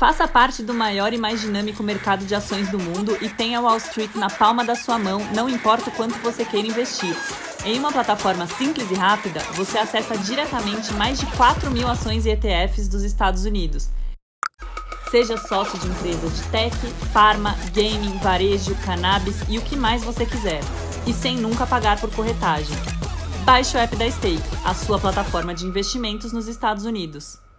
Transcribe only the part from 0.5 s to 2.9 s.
do maior e mais dinâmico mercado de ações do